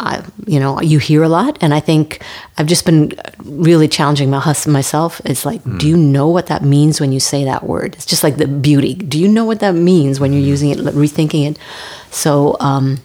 [0.00, 2.22] I, you know, you hear a lot, and I think
[2.58, 5.22] I've just been really challenging my husband myself.
[5.24, 5.78] It's like, mm.
[5.78, 7.94] do you know what that means when you say that word?
[7.94, 8.94] It's just like the beauty.
[8.94, 10.48] Do you know what that means when you're hmm.
[10.48, 11.58] using it, rethinking it?
[12.10, 12.98] So, um,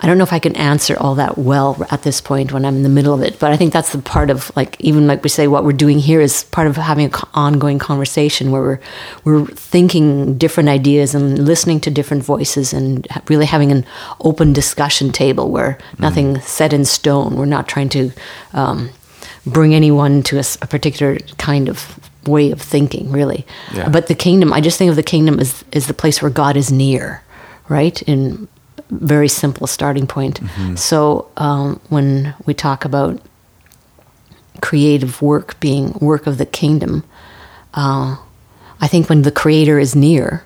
[0.00, 2.76] I don't know if I can answer all that well at this point when I'm
[2.76, 5.24] in the middle of it, but I think that's the part of like even like
[5.24, 8.80] we say what we're doing here is part of having an ongoing conversation where we're
[9.24, 13.84] we're thinking different ideas and listening to different voices and really having an
[14.20, 16.00] open discussion table where mm.
[16.00, 17.36] nothing set in stone.
[17.36, 18.12] We're not trying to
[18.52, 18.90] um,
[19.46, 23.46] bring anyone to a, a, particular kind of way of thinking, really.
[23.74, 23.88] Yeah.
[23.88, 26.56] But the kingdom, I just think of the kingdom as is the place where God
[26.56, 27.22] is near,
[27.68, 28.00] right?
[28.02, 28.46] In
[28.90, 30.40] very simple starting point.
[30.40, 30.76] Mm-hmm.
[30.76, 33.20] So um, when we talk about
[34.60, 37.04] creative work being work of the kingdom,
[37.74, 38.16] uh,
[38.80, 40.44] I think when the creator is near,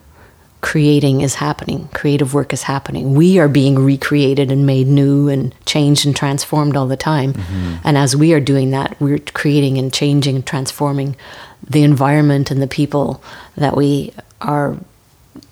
[0.61, 3.14] creating is happening, creative work is happening.
[3.14, 7.35] We are being recreated and made new and changed and transformed all the time.
[7.35, 7.74] Mm-hmm.
[7.85, 11.16] And as we are doing that, we're creating and changing and transforming
[11.68, 13.22] the environment and the people
[13.57, 14.76] that we are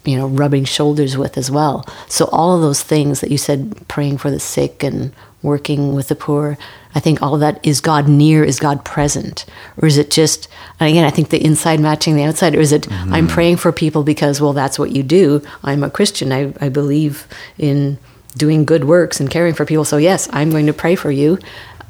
[0.04, 1.86] you know, rubbing shoulders with as well.
[2.08, 5.12] So all of those things that you said, praying for the sick and
[5.42, 6.58] working with the poor,
[6.94, 9.44] I think all of that is God near, is God present,
[9.80, 10.48] or is it just?
[10.78, 12.82] And again, I think the inside matching the outside, or is it?
[12.82, 13.14] Mm-hmm.
[13.14, 15.42] I'm praying for people because well, that's what you do.
[15.62, 16.32] I'm a Christian.
[16.32, 17.26] I, I believe
[17.58, 17.98] in
[18.36, 19.84] doing good works and caring for people.
[19.84, 21.38] So yes, I'm going to pray for you.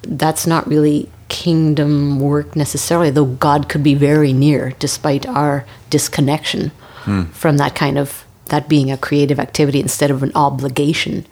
[0.02, 6.72] That's not really kingdom work necessarily, though God could be very near despite our disconnection
[7.04, 7.24] hmm.
[7.24, 11.26] from that kind of that being a creative activity instead of an obligation.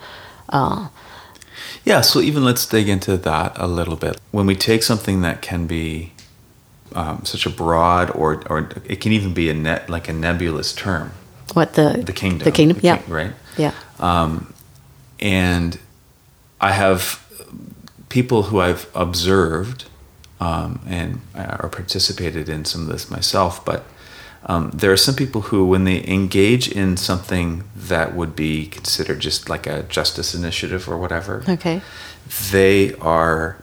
[0.48, 0.88] Uh,
[1.84, 4.20] yeah, so even let's dig into that a little bit.
[4.30, 6.12] When we take something that can be
[6.94, 10.72] um, such a broad, or or it can even be a net like a nebulous
[10.72, 11.12] term.
[11.54, 12.44] What the the kingdom?
[12.44, 13.72] The kingdom, the yeah, king, right, yeah.
[13.98, 14.52] Um,
[15.20, 15.78] and
[16.60, 17.24] I have
[18.08, 19.84] people who I've observed
[20.40, 23.84] um, and uh, or participated in some of this myself, but
[24.48, 29.20] um, there are some people who, when they engage in something that would be considered
[29.20, 31.82] just like a justice initiative or whatever, okay,
[32.50, 33.62] they are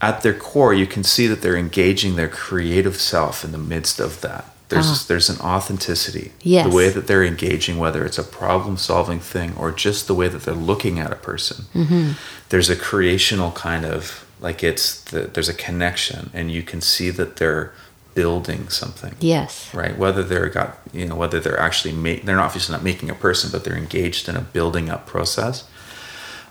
[0.00, 0.72] at their core.
[0.72, 4.44] You can see that they're engaging their creative self in the midst of that.
[4.68, 5.04] There's ah.
[5.08, 6.30] there's an authenticity.
[6.42, 6.68] Yes.
[6.68, 10.28] The way that they're engaging, whether it's a problem solving thing or just the way
[10.28, 11.64] that they're looking at a person.
[11.74, 12.12] Mm-hmm.
[12.50, 17.10] There's a creational kind of like it's the, there's a connection, and you can see
[17.10, 17.72] that they're
[18.18, 19.14] building something.
[19.20, 19.72] Yes.
[19.72, 19.96] Right.
[19.96, 23.48] Whether they're got you know whether they're actually ma- they're obviously not making a person,
[23.52, 25.68] but they're engaged in a building up process.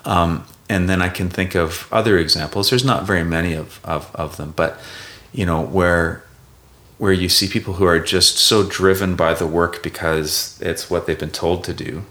[0.05, 2.69] Um, and then I can think of other examples.
[2.69, 4.79] There's not very many of, of, of them, but
[5.33, 6.23] you know where
[6.97, 11.05] where you see people who are just so driven by the work because it's what
[11.05, 12.05] they've been told to do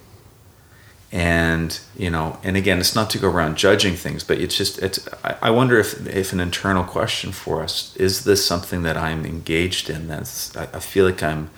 [1.13, 4.79] and you know and again it's not to go around judging things but it's just
[4.83, 5.09] it's
[5.41, 9.89] i wonder if if an internal question for us is this something that i'm engaged
[9.89, 11.49] in that's i feel like i'm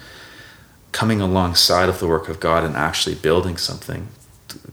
[0.92, 4.08] coming alongside of the work of god and actually building something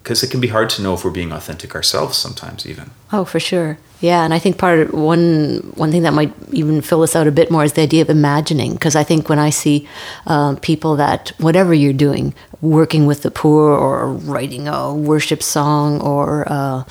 [0.06, 2.92] because it can be hard to know if we're being authentic ourselves sometimes even.
[3.12, 3.80] Oh for sure.
[4.02, 7.26] Yeah and i think part of one one thing that might even fill us out
[7.26, 9.88] a bit more is the idea of imagining because i think when i see
[10.28, 16.00] uh, people that whatever you're doing working with the poor or writing a worship song
[16.02, 16.84] or uh,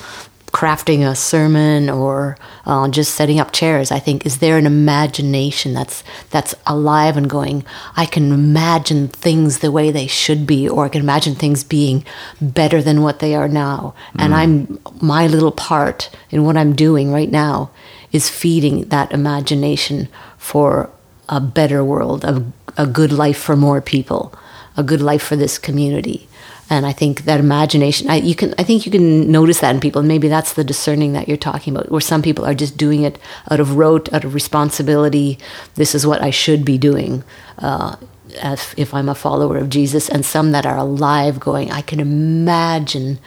[0.55, 5.73] crafting a sermon or uh, just setting up chairs i think is there an imagination
[5.73, 7.61] that's that's alive and going
[7.97, 12.05] i can imagine things the way they should be or i can imagine things being
[12.39, 14.23] better than what they are now mm.
[14.23, 17.69] and i'm my little part in what i'm doing right now
[18.13, 20.89] is feeding that imagination for
[21.27, 22.41] a better world a,
[22.77, 24.33] a good life for more people
[24.77, 26.27] a good life for this community.
[26.67, 29.79] And I think that imagination, I, you can, I think you can notice that in
[29.79, 29.99] people.
[29.99, 33.03] And maybe that's the discerning that you're talking about, where some people are just doing
[33.03, 33.19] it
[33.51, 35.37] out of rote, out of responsibility.
[35.75, 37.23] This is what I should be doing
[37.59, 37.97] uh,
[38.29, 40.09] if, if I'm a follower of Jesus.
[40.09, 43.19] And some that are alive, going, I can imagine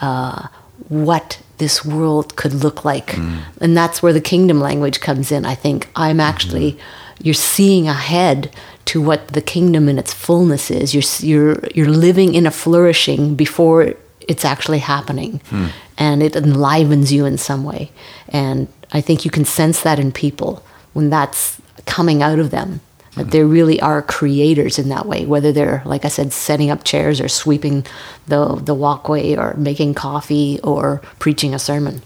[0.00, 0.48] uh,
[0.88, 3.08] what this world could look like.
[3.08, 3.42] Mm.
[3.60, 5.44] And that's where the kingdom language comes in.
[5.44, 7.22] I think I'm actually, mm-hmm.
[7.24, 8.54] you're seeing ahead
[8.86, 10.94] to what the kingdom in its fullness is.
[10.94, 15.66] You're you're you're living in a flourishing before it's actually happening, hmm.
[15.98, 17.90] and it enlivens you in some way.
[18.28, 22.80] And I think you can sense that in people when that's coming out of them.
[23.14, 23.30] That hmm.
[23.30, 27.20] they really are creators in that way, whether they're, like I said, setting up chairs
[27.20, 27.86] or sweeping
[28.26, 32.02] the the walkway or making coffee or preaching a sermon.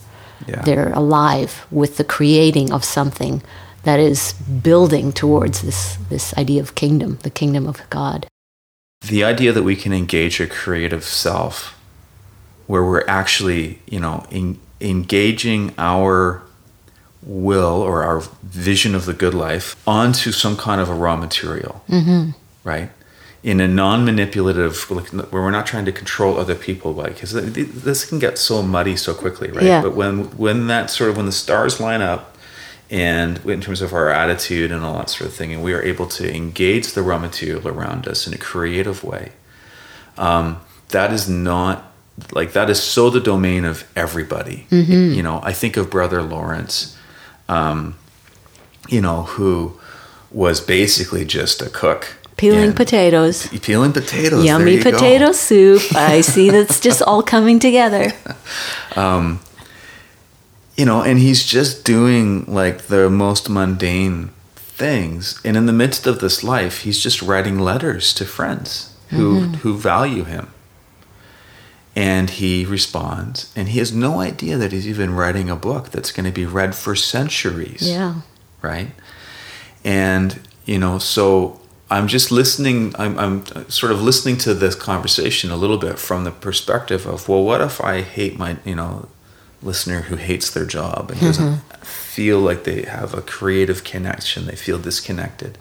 [0.46, 0.62] Yeah.
[0.62, 3.42] They're alive with the creating of something
[3.84, 8.26] that is building towards this, this idea of kingdom, the kingdom of God.
[9.02, 11.78] The idea that we can engage a creative self
[12.66, 16.42] where we're actually, you know, in, engaging our
[17.22, 21.82] will or our vision of the good life onto some kind of a raw material,
[21.88, 22.30] mm-hmm.
[22.64, 22.90] right?
[23.42, 28.04] in a non-manipulative like, where we're not trying to control other people like because this
[28.04, 29.82] can get so muddy so quickly right Yeah.
[29.82, 32.29] but when when that sort of when the stars line up
[32.90, 35.82] and in terms of our attitude and all that sort of thing and we are
[35.82, 39.32] able to engage the raw material around us in a creative way
[40.18, 41.92] um, that is not
[42.32, 44.66] like that is so the domain of everybody
[45.14, 46.96] you know i think of brother lawrence
[47.48, 47.96] um,
[48.88, 49.78] you know who
[50.30, 53.48] was basically just a cook Peeling potatoes.
[53.60, 54.92] peeling potatoes there Yummy you go.
[54.92, 55.82] potato soup.
[55.94, 58.12] I see that's just all coming together.
[60.80, 65.38] you know and he's just doing like the most mundane things.
[65.44, 69.54] And in the midst of this life he's just writing letters to friends who mm-hmm.
[69.62, 70.46] who value him.
[71.94, 76.12] And he responds and he has no idea that he's even writing a book that's
[76.12, 77.82] going to be read for centuries.
[77.82, 78.22] Yeah.
[78.62, 78.90] right?
[79.84, 81.58] And you know so
[81.90, 86.22] i'm just listening I'm, I'm sort of listening to this conversation a little bit from
[86.24, 89.08] the perspective of well what if i hate my you know
[89.62, 94.56] listener who hates their job and doesn't feel like they have a creative connection they
[94.56, 95.58] feel disconnected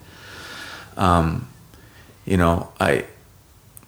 [0.98, 1.48] um,
[2.26, 3.06] you know i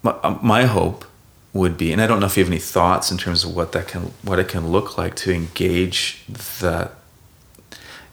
[0.04, 1.06] my, uh, my hope
[1.54, 3.72] would be and i don't know if you have any thoughts in terms of what
[3.72, 6.24] that can what it can look like to engage
[6.60, 6.94] that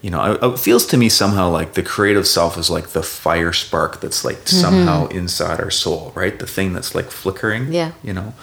[0.01, 3.03] you know, it, it feels to me somehow like the creative self is like the
[3.03, 6.39] fire spark that's like somehow inside our soul, right?
[6.39, 7.73] The thing that's like flickering.
[7.73, 7.93] Yeah.
[8.05, 8.35] You know,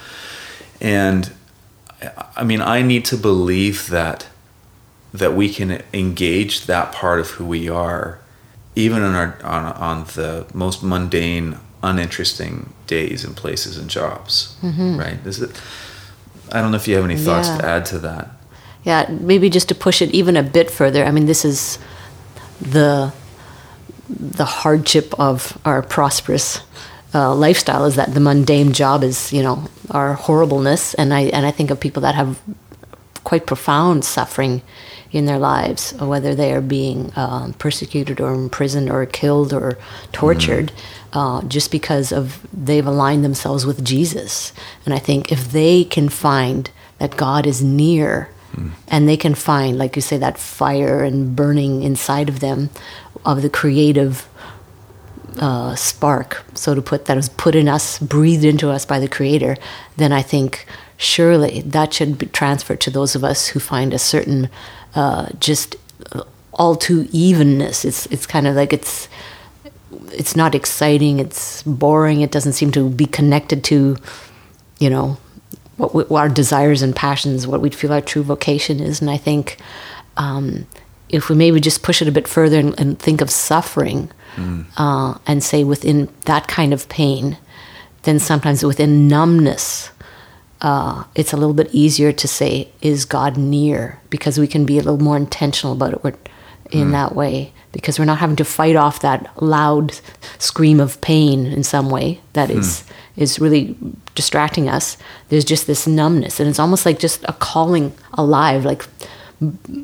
[0.81, 1.31] and
[2.37, 4.27] I- mean, I need to believe that
[5.13, 8.19] that we can engage that part of who we are,
[8.75, 14.55] even on our on on the most mundane, uninteresting days and places and jobs.
[14.61, 14.97] Mm-hmm.
[14.99, 15.17] Right?
[15.25, 15.51] Is it?
[16.51, 17.57] I don't know if you have any thoughts Yeah.
[17.57, 18.29] to add to that.
[18.83, 21.03] Yeah, maybe just to push it even a bit further.
[21.05, 21.79] I mean, this is
[22.61, 23.11] the
[24.09, 26.59] the hardship of our prosperous
[27.15, 31.45] uh, lifestyle is that the mundane job is, you know, our horribleness, and I and
[31.45, 32.41] I think of people that have
[33.23, 34.61] quite profound suffering
[35.11, 39.77] in their lives, whether they are being um, persecuted or imprisoned or killed or
[40.11, 40.73] tortured,
[41.13, 44.51] uh, just because of they've aligned themselves with Jesus.
[44.85, 48.29] And I think if they can find that God is near,
[48.87, 52.69] and they can find, like you say, that fire and burning inside of them,
[53.25, 54.27] of the creative
[55.39, 59.07] uh, spark, so to put, that was put in us, breathed into us by the
[59.07, 59.57] Creator,
[59.97, 60.65] then I think
[60.97, 64.49] surely that should be transferred to those of us who find a certain
[64.95, 65.75] uh, just
[66.13, 66.23] uh,
[66.53, 67.83] all too evenness.
[67.83, 69.09] It's it's kind of like it's
[70.13, 71.19] it's not exciting.
[71.19, 72.21] It's boring.
[72.21, 73.97] It doesn't seem to be connected to,
[74.79, 75.17] you know,
[75.77, 79.01] what, we, what our desires and passions, what we feel our true vocation is.
[79.01, 79.57] And I think
[80.17, 80.67] um,
[81.09, 84.11] if we maybe just push it a bit further and, and think of suffering
[84.77, 87.37] uh, and say within that kind of pain,
[88.03, 89.91] then sometimes within numbness,
[90.61, 93.99] uh, it's a little bit easier to say, is God near?
[94.09, 96.29] Because we can be a little more intentional about it
[96.71, 97.53] in that way.
[97.71, 99.99] Because we're not having to fight off that loud
[100.39, 102.83] scream of pain in some way that is
[103.17, 103.75] is really
[104.13, 104.97] distracting us.
[105.29, 108.83] There's just this numbness, and it's almost like just a calling alive, like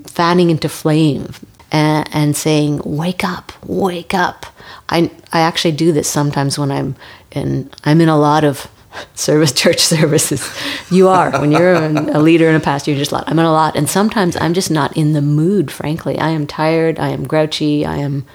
[0.06, 1.34] fanning into flame
[1.72, 4.46] and, and saying, "Wake up, wake up."
[4.90, 6.96] I I actually do this sometimes when I'm
[7.32, 8.68] in I'm in a lot of
[9.16, 10.48] service church services.
[10.90, 12.92] You are when you're a leader and a pastor.
[12.92, 13.24] You're just a lot.
[13.28, 15.72] I'm in a lot, and sometimes I'm just not in the mood.
[15.72, 17.00] Frankly, I am tired.
[17.00, 17.86] I am grouchy.
[17.86, 18.26] I am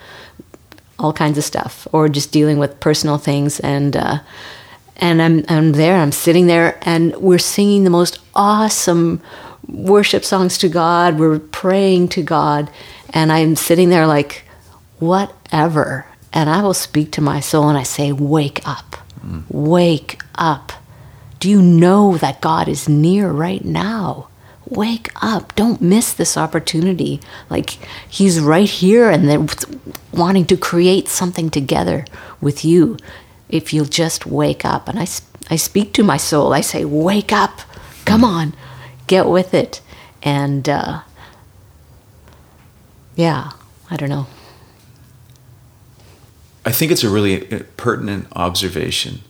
[0.98, 3.96] all kinds of stuff, or just dealing with personal things and.
[3.96, 4.18] Uh,
[4.98, 5.96] and I'm I'm there.
[5.96, 9.20] I'm sitting there, and we're singing the most awesome
[9.68, 11.18] worship songs to God.
[11.18, 12.70] We're praying to God,
[13.16, 14.44] and I'm sitting there like,
[14.98, 16.04] whatever.
[16.34, 18.96] And I will speak to my soul, and I say, "Wake up,
[19.48, 20.72] wake up.
[21.40, 24.28] Do you know that God is near right now?"
[24.68, 25.54] Wake up.
[25.54, 27.20] Don't miss this opportunity.
[27.48, 29.46] Like, He's right here and they're
[30.12, 32.04] wanting to create something together
[32.40, 32.96] with you
[33.48, 34.88] if you'll just wake up.
[34.88, 35.06] And I,
[35.48, 36.52] I speak to my soul.
[36.52, 37.60] I say, Wake up.
[38.04, 38.54] Come on.
[39.06, 39.80] Get with it.
[40.20, 41.02] And uh,
[43.16, 43.50] yeah,
[43.90, 44.26] I don't know.
[46.64, 49.20] I think it's a really uh, pertinent observation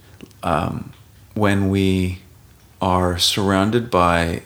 [0.43, 0.93] um,
[1.35, 2.21] when we
[2.81, 4.43] are surrounded by,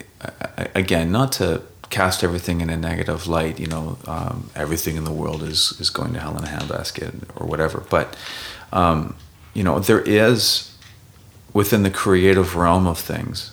[0.75, 5.13] again, not to cast everything in a negative light, you know, um, everything in the
[5.13, 8.17] world is, is going to hell in a handbasket or whatever, but,
[8.73, 9.17] um,
[9.55, 10.77] you know, there is
[11.53, 13.53] within the creative realm of things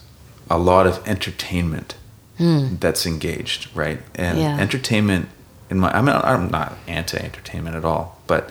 [0.50, 1.94] a lot of entertainment
[2.38, 4.00] that's engaged, right?
[4.14, 4.56] And Yeah.
[4.58, 5.28] entertainment,
[5.70, 8.50] in my, I mean, I'm not anti-entertainment at all, but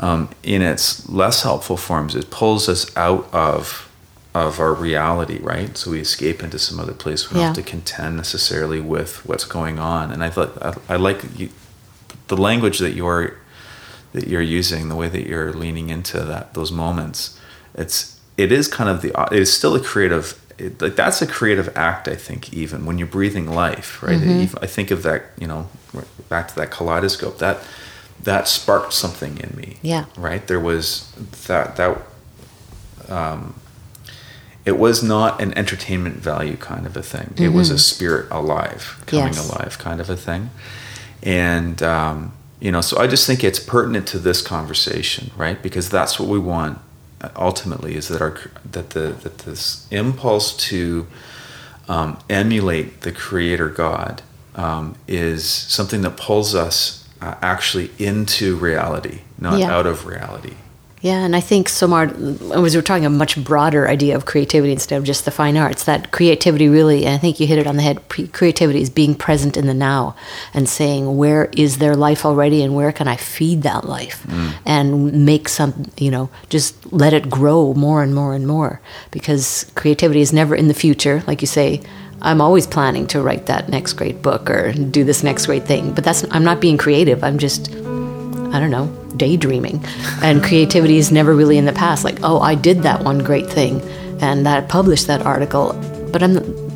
[0.00, 3.84] um, in its less helpful forms, it pulls us out of
[4.34, 5.76] of our reality, right?
[5.76, 7.28] So we escape into some other place.
[7.28, 7.46] We don't Yeah.
[7.46, 10.12] have to contend necessarily with what's going on.
[10.12, 11.48] And I thought I, I like you,
[12.28, 13.34] the language that you're
[14.12, 17.38] that you're using, the way that you're leaning into that those moments.
[17.74, 20.38] It's it is kind of the it is still a creative.
[20.58, 22.52] It, like that's a creative act, I think.
[22.52, 24.22] Even when you're breathing life, right?
[24.22, 25.24] Even- I think of that.
[25.38, 25.68] You know,
[26.28, 27.38] back to that kaleidoscope.
[27.38, 27.58] That
[28.22, 29.76] that sparked something in me.
[29.82, 30.06] Yeah.
[30.16, 30.46] Right.
[30.46, 31.10] There was
[31.46, 31.98] that that
[33.08, 33.54] um,
[34.64, 37.32] it was not an entertainment value kind of a thing.
[37.38, 39.50] It was a spirit alive, coming Yes.
[39.50, 40.50] alive kind of a thing.
[41.22, 45.62] And, um, you know, so I just think it's pertinent to this conversation, right?
[45.62, 46.78] Because that's what we want
[47.22, 48.36] uh, ultimately is that our,
[48.70, 51.06] that the, that this impulse to
[51.88, 54.20] um, emulate the creator God
[54.54, 59.74] um, is something that pulls us uh, actually into reality, not Yeah.
[59.76, 60.54] out of reality.
[61.00, 62.10] Yeah, and I think Somar,
[62.66, 65.84] as we're talking a much broader idea of creativity instead of just the fine arts,
[65.84, 68.90] that creativity really, and I think you hit it on the head, pre- creativity is
[68.90, 70.16] being present in the now
[70.52, 74.26] and saying, where is there life already and where can I feed that life?
[74.66, 78.80] And make some, you know, just let it grow more and more and more.
[79.12, 81.22] Because creativity is never in the future.
[81.28, 81.80] Like you say,
[82.20, 85.92] I'm always planning to write that next great book or do this next great thing.
[85.92, 87.22] But that's, I'm not being creative.
[87.22, 87.70] I'm just
[88.52, 89.84] I don't know, daydreaming.
[90.22, 92.04] And creativity is never really in the past.
[92.04, 93.82] Like, oh, I did that one great thing,
[94.20, 95.74] and I published that article,
[96.12, 96.34] but I'm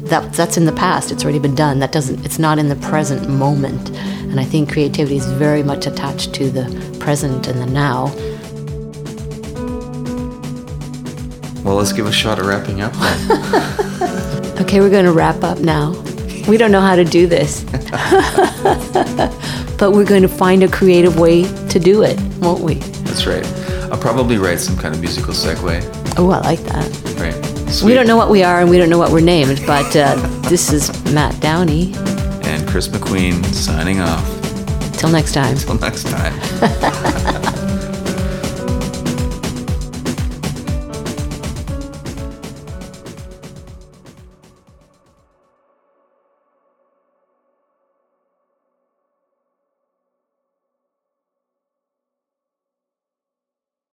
[0.09, 1.11] that that's in the past.
[1.11, 1.79] It's already been done.
[1.79, 2.25] That doesn't.
[2.25, 3.91] It's not in the present moment.
[3.91, 8.07] And I think creativity is very much attached to the present and the now.
[11.65, 12.93] Well, let's give a shot at wrapping up.
[14.63, 15.91] Okay, we're going to wrap up now.
[16.47, 17.65] We don't know how to do this.
[19.77, 22.75] but we're going to find a creative way to do it, won't we?
[23.03, 23.45] That's right.
[23.91, 26.17] I'll probably write some kind of musical segue.
[26.17, 26.89] Oh, I like that.
[27.19, 27.83] Right.
[27.85, 30.15] We don't know what we are and we don't know what we're named, but uh,
[30.49, 31.95] this is Matte Downey.
[32.45, 34.25] And Kris MacQueen signing off.
[34.97, 35.57] Till next time.
[35.57, 37.41] Till next time.